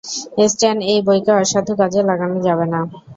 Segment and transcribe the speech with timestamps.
[0.45, 2.79] স্ট্যান, এই বইকে অসাধু কাজে লাগানো যাবে না।